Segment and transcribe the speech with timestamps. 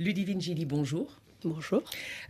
[0.00, 1.20] Ludivine Gilly, bonjour.
[1.44, 1.82] Bonjour.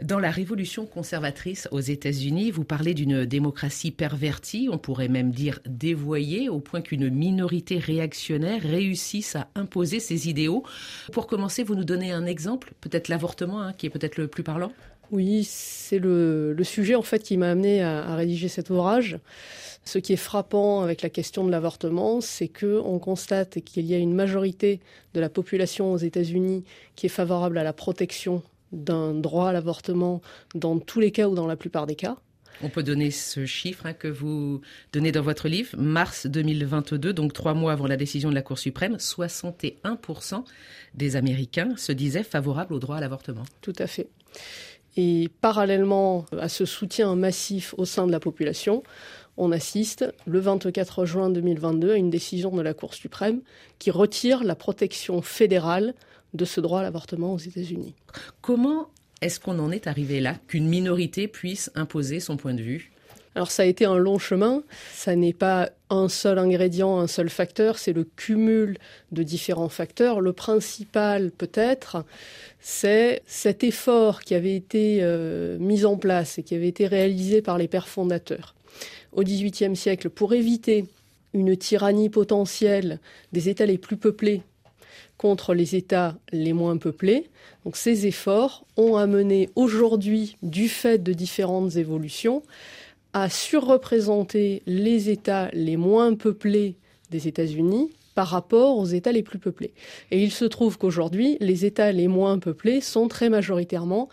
[0.02, 5.60] Dans la révolution conservatrice aux États-Unis, vous parlez d'une démocratie pervertie, on pourrait même dire
[5.64, 10.64] dévoyée, au point qu'une minorité réactionnaire réussisse à imposer ses idéaux.
[11.12, 14.42] Pour commencer, vous nous donnez un exemple, peut-être l'avortement, hein, qui est peut-être le plus
[14.42, 14.72] parlant
[15.10, 19.18] Oui, c'est le, sujet en fait qui m'a amené à, rédiger cet ouvrage.
[19.84, 23.94] Ce qui est frappant avec la question de l'avortement, c'est que on constate qu'il y
[23.94, 24.80] a une majorité
[25.12, 26.64] de la population aux États-Unis
[26.96, 30.22] qui est favorable à la protection d'un droit à l'avortement
[30.54, 32.16] dans tous les cas ou dans la plupart des cas.
[32.62, 34.60] On peut donner ce chiffre hein, que vous
[34.92, 38.58] donnez dans votre livre, mars 2022, donc trois mois avant la décision de la Cour
[38.58, 40.44] suprême, 61%
[40.94, 43.44] des Américains se disaient favorables au droit à l'avortement.
[43.60, 44.08] Tout à fait.
[44.96, 48.82] Et parallèlement à ce soutien massif au sein de la population,
[49.36, 53.40] on assiste le 24 juin 2022 à une décision de la Cour suprême
[53.78, 55.94] qui retire la protection fédérale
[56.34, 57.94] de ce droit à l'avortement aux États-Unis.
[58.40, 58.88] Comment
[59.20, 62.92] est-ce qu'on en est arrivé là, qu'une minorité puisse imposer son point de vue?
[63.34, 67.28] Alors ça a été un long chemin, ça n'est pas un seul ingrédient, un seul
[67.28, 68.78] facteur, c'est le cumul
[69.12, 70.20] de différents facteurs.
[70.20, 72.04] Le principal peut-être,
[72.60, 77.42] c'est cet effort qui avait été euh, mis en place et qui avait été réalisé
[77.42, 78.54] par les pères fondateurs
[79.12, 80.86] au XVIIIe siècle pour éviter
[81.32, 83.00] une tyrannie potentielle
[83.32, 84.42] des États les plus peuplés
[85.18, 87.28] contre les États les moins peuplés.
[87.64, 92.42] Donc ces efforts ont amené aujourd'hui, du fait de différentes évolutions,
[93.14, 96.76] à surreprésenter les États les moins peuplés
[97.10, 99.72] des États-Unis par rapport aux États les plus peuplés.
[100.10, 104.08] Et il se trouve qu'aujourd'hui, les États les moins peuplés sont très majoritairement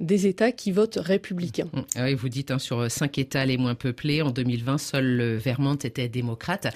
[0.00, 1.68] des États qui votent républicains.
[1.72, 1.80] Mmh.
[1.96, 5.36] Ah oui, vous dites hein, sur cinq États les moins peuplés, en 2020, seul le
[5.36, 6.68] Vermont était démocrate.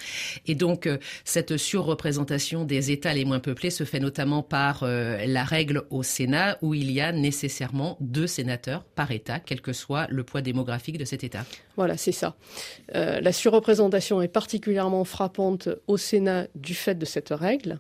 [0.47, 5.25] Et donc, euh, cette surreprésentation des États les moins peuplés se fait notamment par euh,
[5.27, 9.73] la règle au Sénat où il y a nécessairement deux sénateurs par État, quel que
[9.73, 11.45] soit le poids démographique de cet État.
[11.77, 12.35] Voilà, c'est ça.
[12.95, 17.79] Euh, la surreprésentation est particulièrement frappante au Sénat du fait de cette règle.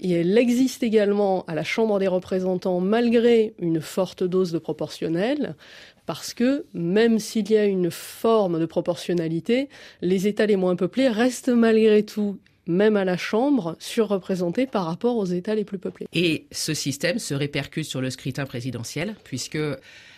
[0.00, 5.56] Et elle existe également à la Chambre des représentants malgré une forte dose de proportionnelle,
[6.04, 9.70] parce que même s'il y a une forme de proportionnalité,
[10.02, 15.16] les États les moins peuplés restent malgré tout même à la Chambre, surreprésentés par rapport
[15.16, 16.06] aux États les plus peuplés.
[16.12, 19.56] Et ce système se répercute sur le scrutin présidentiel, puisque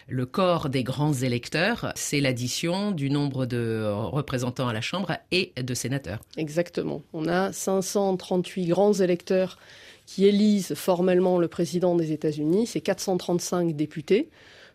[0.09, 5.53] le corps des grands électeurs, c'est l'addition du nombre de représentants à la Chambre et
[5.63, 6.19] de sénateurs.
[6.37, 7.03] Exactement.
[7.13, 9.59] On a 538 grands électeurs
[10.11, 14.29] qui élisent formellement le président des États-Unis, c'est 435 députés,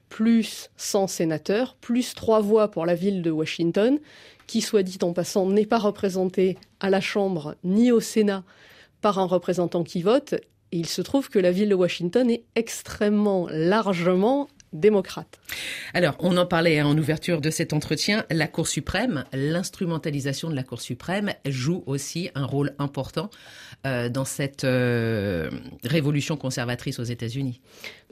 [0.08, 4.00] plus 100 sénateurs, plus trois voix pour la ville de Washington,
[4.48, 8.46] qui, soit dit en passant, n'est pas représentée à la Chambre ni au Sénat
[9.02, 10.36] par un représentant qui vote.
[10.72, 14.48] Et il se trouve que la ville de Washington est extrêmement largement
[14.80, 15.40] démocrate.
[15.94, 20.56] Alors, on en parlait hein, en ouverture de cet entretien, la Cour suprême, l'instrumentalisation de
[20.56, 23.30] la Cour suprême joue aussi un rôle important
[23.86, 25.50] euh, dans cette euh,
[25.84, 27.62] révolution conservatrice aux États-Unis.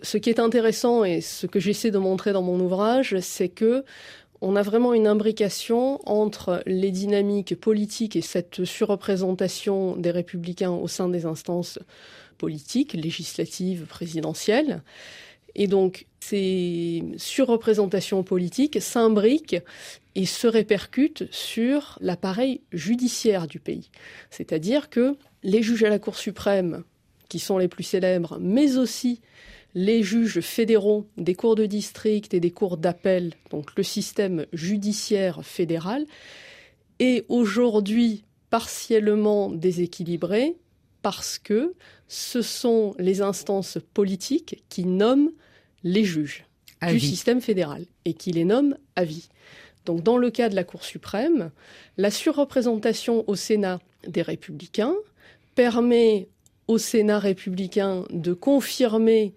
[0.02, 3.84] Ce qui est intéressant et ce que j'essaie de montrer dans mon ouvrage, c'est que
[4.46, 10.90] on a vraiment une imbrication entre les dynamiques politiques et cette surreprésentation des républicains au
[10.90, 11.80] sein des instances
[12.38, 14.82] politiques, législatives, présidentielles,
[15.56, 19.62] et donc, ces surreprésentations politiques s'imbriquent
[20.16, 23.90] et se répercutent sur l'appareil judiciaire du pays.
[24.30, 26.84] C'est-à-dire que les juges à la Cour suprême,
[27.30, 29.22] qui sont les plus célèbres, mais aussi
[29.76, 35.44] les juges fédéraux des cours de district et des cours d'appel, donc le système judiciaire
[35.44, 36.06] fédéral,
[37.00, 40.56] est aujourd'hui partiellement déséquilibré
[41.04, 41.76] parce que
[42.08, 45.32] ce sont les instances politiques qui nomment
[45.84, 46.46] les juges
[46.82, 49.30] du système fédéral et qui les nomment à vie.
[49.86, 51.52] Donc dans le cas de la Cour suprême,
[51.98, 54.96] la surreprésentation au Sénat des républicains
[55.56, 56.30] permet
[56.68, 59.34] au Sénat républicain de confirmer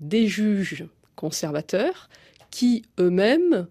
[0.00, 2.08] des juges conservateurs
[2.50, 3.66] qui eux-mêmes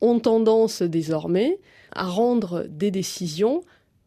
[0.00, 1.58] ont tendance désormais
[1.92, 3.62] à rendre des décisions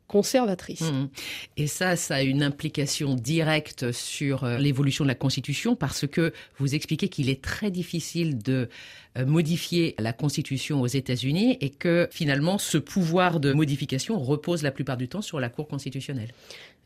[0.08, 0.82] conservatrice.
[0.82, 1.10] Mmh.
[1.58, 6.34] Et ça, ça a une implication directe sur euh, l'évolution de la Constitution parce que
[6.60, 8.70] vous expliquez qu'il est très difficile de
[9.18, 14.72] euh, modifier la Constitution aux États-Unis et que finalement ce pouvoir de modification repose la
[14.72, 16.32] plupart du temps sur la Cour constitutionnelle.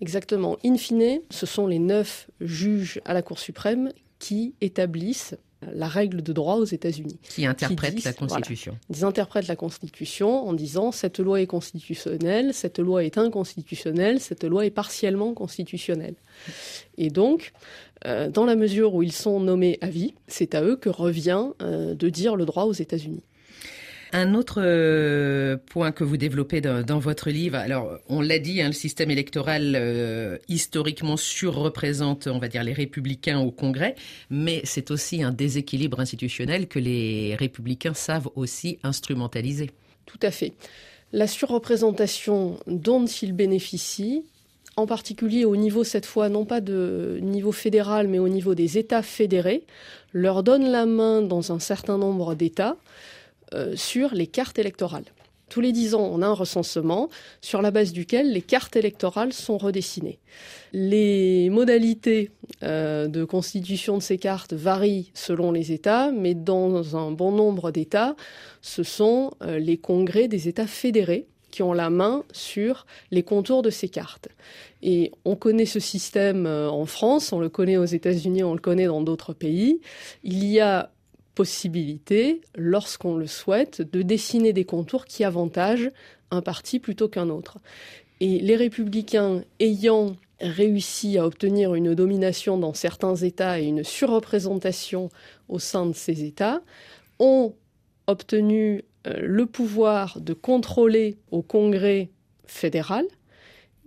[0.02, 0.58] Exactement.
[0.64, 6.22] In fine, ce sont les neuf juges à la Cour suprême qui établissent la règle
[6.22, 7.20] de droit aux États-Unis.
[7.22, 8.78] Qui interprète la Constitution.
[8.90, 14.44] ils interprètent la Constitution en disant cette loi est constitutionnelle, cette loi est inconstitutionnelle, cette
[14.44, 16.16] loi est partiellement constitutionnelle.
[16.98, 17.52] Et donc,
[18.06, 21.48] euh, dans la mesure où ils sont nommés à vie, c'est à eux que revient
[21.62, 23.24] euh, de dire le droit aux États-Unis.
[24.12, 28.68] Un autre euh, point que vous développez dans, votre livre, alors on l'a dit, hein,
[28.68, 33.94] le système électoral euh, historiquement surreprésente, on va dire, les républicains au Congrès,
[34.32, 39.70] mais c'est aussi un déséquilibre institutionnel que les républicains savent aussi instrumentaliser.
[40.08, 40.54] Tout à fait.
[41.14, 44.24] La surreprésentation dont ils bénéficient,
[44.76, 48.78] en particulier au niveau cette fois non pas de niveau fédéral mais au niveau des
[48.80, 49.66] États fédérés,
[50.14, 52.78] leur donne la main dans un certain nombre d'États
[53.76, 55.06] sur les cartes électorales.
[55.50, 57.10] Tous les dix ans, on a un recensement
[57.42, 60.20] sur la base duquel les cartes électorales sont redessinées.
[60.74, 62.30] Les modalités
[62.62, 67.72] euh, de constitution de ces cartes varient selon les États, mais dans un bon nombre
[67.72, 68.16] d'États,
[68.62, 73.64] ce sont euh, les congrès des États fédérés qui ont la main sur les contours
[73.64, 74.30] de ces cartes.
[74.84, 78.86] Et on connaît ce système en France, on le connaît aux États-Unis, on le connaît
[78.86, 79.82] dans d'autres pays.
[80.24, 80.92] Il y a
[81.40, 85.90] possibilité, lorsqu'on le souhaite, de dessiner des contours qui avantagent
[86.32, 87.60] un parti plutôt qu'un autre.
[88.20, 95.08] Et les républicains ayant réussi à obtenir une domination dans certains États et une surreprésentation
[95.48, 96.62] au sein de ces États,
[97.20, 97.54] ont
[98.08, 102.10] obtenu euh, le pouvoir de contrôler au Congrès
[102.48, 103.06] fédéral.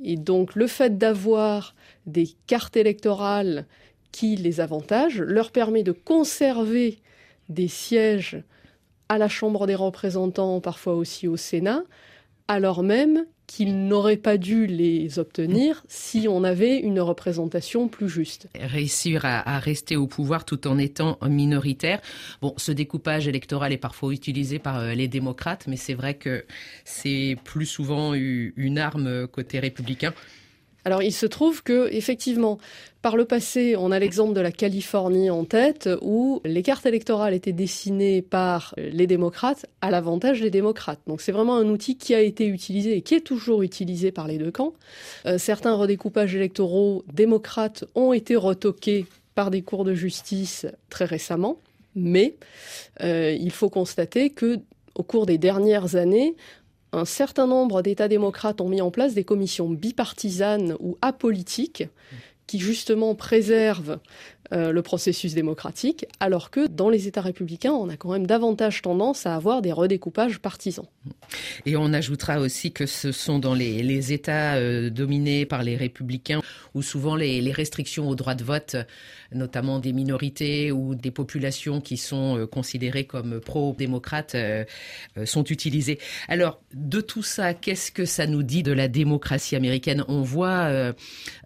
[0.03, 1.75] Et donc le fait d'avoir
[2.07, 3.67] des cartes électorales
[4.11, 7.03] qui les avantagent leur permet de conserver
[7.49, 8.43] des sièges
[9.09, 11.83] à la Chambre des représentants, parfois aussi au Sénat,
[12.49, 18.49] alors même qu'ils n'auraient pas dû les obtenir si on avait une représentation plus juste.
[18.59, 22.01] Réussir à, rester au pouvoir tout en étant minoritaire.
[22.41, 26.47] Bon, ce découpage électoral est parfois utilisé par euh, les démocrates, mais c'est vrai que
[26.85, 30.15] c'est plus souvent une arme côté républicain.
[30.85, 32.59] Alors il se trouve que effectivement,
[33.03, 37.35] par le passé, on a l'exemple de la Californie en tête, où les cartes électorales
[37.35, 41.01] étaient dessinées par les démocrates à l'avantage des démocrates.
[41.07, 44.27] Donc c'est vraiment un outil qui a été utilisé et qui est toujours utilisé par
[44.27, 44.75] les deux camps.
[45.27, 51.59] Euh, certains redécoupages électoraux démocrates ont été retoqués par des cours de justice très récemment,
[51.95, 52.35] mais
[53.03, 54.61] euh, il faut constater que
[54.95, 56.35] au cours des dernières années,
[56.93, 61.85] un certain nombre d'États démocrates ont mis en place des commissions bipartisanes ou apolitiques
[62.53, 63.99] qui justement préservent
[64.53, 68.83] euh, le processus démocratique, alors que dans les États républicains, on a quand même davantage
[68.83, 70.85] tendance à avoir des redécoupages partisans.
[71.65, 76.43] Et on ajoutera aussi que ce sont dans les, États euh, dominés par les républicains
[76.75, 78.77] où souvent les, restrictions au droit de vote,
[79.33, 84.37] notamment des minorités ou des populations qui sont euh, considérées comme pro-démocrates,
[85.25, 85.99] sont utilisées.
[86.29, 90.05] Alors, de tout ça, qu'est-ce que ça nous dit de la démocratie américaine?
[90.09, 90.93] On voit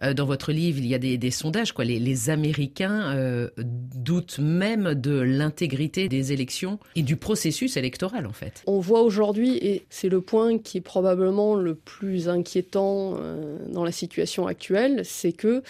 [0.01, 1.85] dans votre livre, il y a des, sondages, quoi.
[1.85, 8.63] les Américains euh, doute même de l'intégrité des élections et du processus électoral en fait.
[8.67, 13.83] On voit aujourd'hui, et c'est le point qui est probablement le plus inquiétant euh, dans
[13.83, 15.63] la situation actuelle, c'est que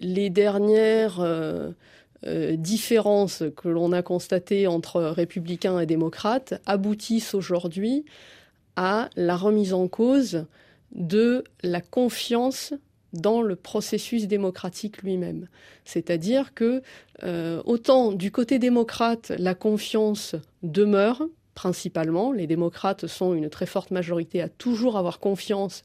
[0.00, 8.04] les dernières euh, différences que l'on a constatées entre républicains et démocrates aboutissent aujourd'hui
[8.76, 10.46] à la remise en cause
[10.92, 12.74] de la confiance
[13.12, 15.48] dans le processus démocratique lui-même.
[15.84, 16.82] C'est-à-dire que
[17.22, 21.22] euh, autant du côté démocrate, la confiance demeure
[21.54, 25.82] principalement, les démocrates sont une très forte majorité à toujours avoir confiance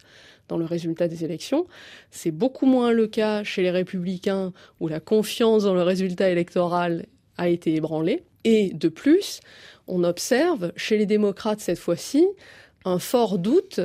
[0.47, 1.65] dans le résultat des élections.
[2.11, 7.07] C'est beaucoup moins le cas chez les républicains où la confiance dans le résultat électoral
[7.37, 8.23] a été ébranlée.
[8.43, 9.39] Et de plus,
[9.87, 12.23] on observe chez les démocrates cette fois-ci
[12.85, 13.79] un fort doute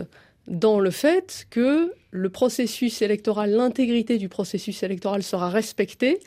[0.48, 6.20] dans le fait que le processus électoral, l'intégrité du processus électoral sera respectée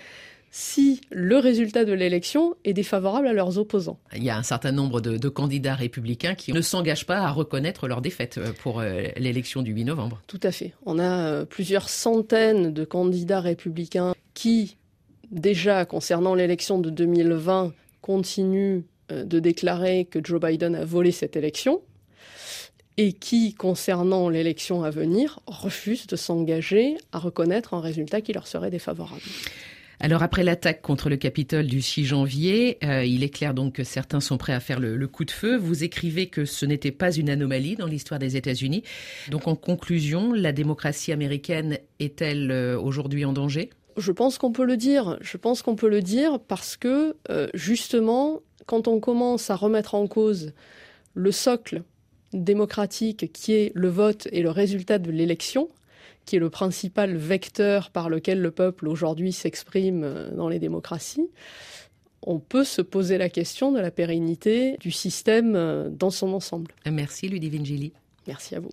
[0.52, 4.00] si le résultat de l'élection est défavorable à leurs opposants.
[4.14, 7.88] Il y a un certain nombre de, candidats républicains qui ne s'engagent pas à reconnaître
[7.88, 10.22] leur défaite euh, pour euh, l'élection du 8 novembre.
[10.28, 10.74] Tout à fait.
[10.86, 14.76] On a euh, plusieurs centaines de candidats républicains qui,
[15.32, 21.82] déjà concernant l'élection de 2020, continuent de déclarer que Joe Biden a volé cette élection
[23.02, 28.46] et qui, concernant l'élection à venir, refusent de s'engager à reconnaître un résultat qui leur
[28.46, 29.22] serait défavorable.
[30.00, 33.84] Alors après l'attaque contre le Capitole du 6 janvier, euh, il est clair donc que
[33.84, 35.58] certains sont prêts à faire le, coup de feu.
[35.58, 38.84] Vous écrivez que ce n'était pas une anomalie dans l'histoire des États-Unis.
[39.32, 43.72] Donc en conclusion, la démocratie américaine est-elle euh, aujourd'hui en danger?
[43.98, 45.18] Je pense qu'on peut le dire.
[45.22, 49.96] Je pense qu'on peut le dire parce que, euh, justement, quand on commence à remettre
[49.96, 50.54] en cause
[51.16, 51.84] le socle
[52.34, 55.70] démocratique qui est le vote et le résultat de l'élection,
[56.26, 61.30] qui est le principal vecteur par lequel le peuple aujourd'hui s'exprime euh, dans les démocraties,
[62.24, 66.72] on peut se poser la question de la pérennité du système euh, dans son ensemble.
[66.86, 67.94] Merci Ludivine Gilly.
[68.28, 68.72] Merci à vous.